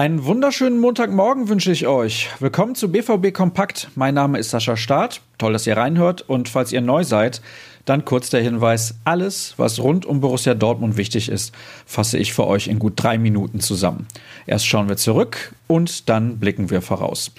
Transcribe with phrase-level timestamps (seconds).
[0.00, 2.30] Einen wunderschönen Montagmorgen wünsche ich euch.
[2.38, 3.88] Willkommen zu BVB Kompakt.
[3.94, 5.20] Mein Name ist Sascha Staat.
[5.36, 6.22] Toll, dass ihr reinhört.
[6.22, 7.42] Und falls ihr neu seid,
[7.84, 11.54] dann kurz der Hinweis: Alles, was rund um Borussia Dortmund wichtig ist,
[11.84, 14.06] fasse ich für euch in gut drei Minuten zusammen.
[14.46, 17.32] Erst schauen wir zurück und dann blicken wir voraus.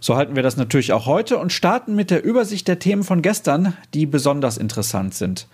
[0.00, 3.22] So halten wir das natürlich auch heute und starten mit der Übersicht der Themen von
[3.22, 5.48] gestern, die besonders interessant sind.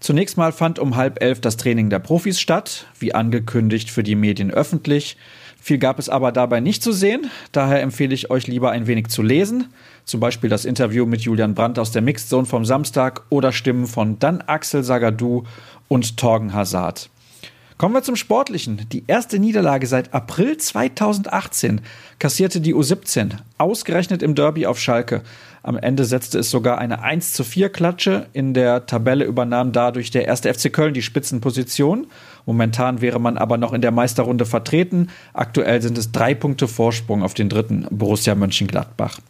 [0.00, 4.14] Zunächst mal fand um halb elf das Training der Profis statt, wie angekündigt für die
[4.14, 5.16] Medien öffentlich.
[5.60, 9.08] Viel gab es aber dabei nicht zu sehen, daher empfehle ich euch lieber ein wenig
[9.08, 9.66] zu lesen,
[10.04, 13.86] zum Beispiel das Interview mit Julian Brandt aus der Mixed Zone vom Samstag oder Stimmen
[13.86, 15.42] von dann Axel Sagadou
[15.88, 17.10] und Torgen Hazard.
[17.78, 18.88] Kommen wir zum Sportlichen.
[18.90, 21.80] Die erste Niederlage seit April 2018
[22.18, 25.22] kassierte die U17, ausgerechnet im Derby auf Schalke.
[25.62, 28.26] Am Ende setzte es sogar eine 1 zu 4 Klatsche.
[28.32, 32.08] In der Tabelle übernahm dadurch der erste FC Köln die Spitzenposition.
[32.46, 35.10] Momentan wäre man aber noch in der Meisterrunde vertreten.
[35.32, 39.20] Aktuell sind es drei Punkte Vorsprung auf den dritten Borussia Mönchengladbach.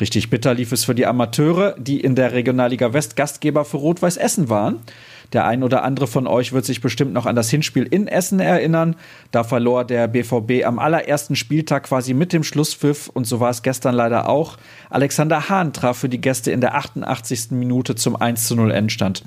[0.00, 4.16] Richtig bitter lief es für die Amateure, die in der Regionalliga West Gastgeber für Rot-Weiß
[4.16, 4.80] Essen waren.
[5.34, 8.38] Der ein oder andere von euch wird sich bestimmt noch an das Hinspiel in Essen
[8.38, 8.94] erinnern.
[9.32, 13.62] Da verlor der BVB am allerersten Spieltag quasi mit dem Schlusspfiff und so war es
[13.62, 14.56] gestern leider auch.
[14.90, 17.50] Alexander Hahn traf für die Gäste in der 88.
[17.50, 19.24] Minute zum 1 zu 0 Endstand.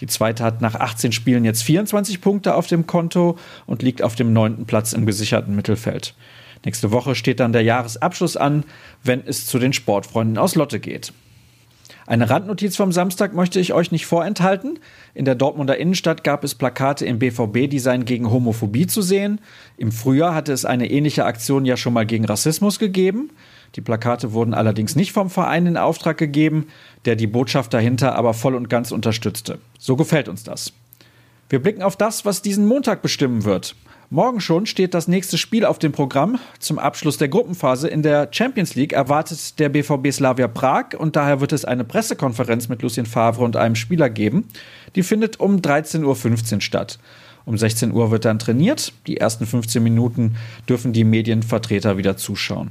[0.00, 4.16] Die zweite hat nach 18 Spielen jetzt 24 Punkte auf dem Konto und liegt auf
[4.16, 6.16] dem neunten Platz im gesicherten Mittelfeld.
[6.64, 8.64] Nächste Woche steht dann der Jahresabschluss an,
[9.04, 11.12] wenn es zu den Sportfreunden aus Lotte geht.
[12.06, 14.78] Eine Randnotiz vom Samstag möchte ich euch nicht vorenthalten.
[15.12, 19.40] In der Dortmunder Innenstadt gab es Plakate im BVB-Design gegen Homophobie zu sehen.
[19.76, 23.30] Im Frühjahr hatte es eine ähnliche Aktion ja schon mal gegen Rassismus gegeben.
[23.74, 26.68] Die Plakate wurden allerdings nicht vom Verein in Auftrag gegeben,
[27.06, 29.58] der die Botschaft dahinter aber voll und ganz unterstützte.
[29.76, 30.72] So gefällt uns das.
[31.48, 33.74] Wir blicken auf das, was diesen Montag bestimmen wird.
[34.08, 36.38] Morgen schon steht das nächste Spiel auf dem Programm.
[36.60, 41.40] Zum Abschluss der Gruppenphase in der Champions League erwartet der BVB Slavia Prag und daher
[41.40, 44.44] wird es eine Pressekonferenz mit Lucien Favre und einem Spieler geben.
[44.94, 47.00] Die findet um 13.15 Uhr statt.
[47.46, 48.92] Um 16 Uhr wird dann trainiert.
[49.08, 50.36] Die ersten 15 Minuten
[50.68, 52.70] dürfen die Medienvertreter wieder zuschauen.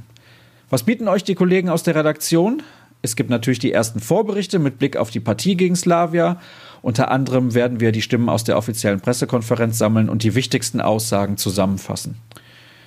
[0.70, 2.62] Was bieten euch die Kollegen aus der Redaktion?
[3.02, 6.40] Es gibt natürlich die ersten Vorberichte mit Blick auf die Partie gegen Slavia
[6.86, 11.36] unter anderem werden wir die Stimmen aus der offiziellen Pressekonferenz sammeln und die wichtigsten Aussagen
[11.36, 12.14] zusammenfassen.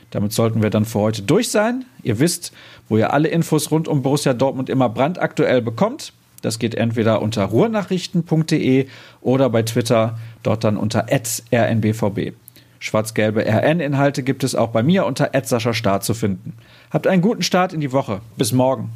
[0.09, 1.83] Damit sollten wir dann für heute durch sein.
[2.01, 2.53] Ihr wisst,
[2.87, 6.13] wo ihr alle Infos rund um Borussia Dortmund immer brandaktuell bekommt.
[6.41, 8.87] Das geht entweder unter ruhrnachrichten.de
[9.19, 12.35] oder bei Twitter, dort dann unter rnbvb.
[12.79, 15.31] Schwarz-gelbe RN-Inhalte gibt es auch bei mir unter
[15.73, 16.53] Start zu finden.
[16.89, 18.21] Habt einen guten Start in die Woche.
[18.37, 18.91] Bis morgen.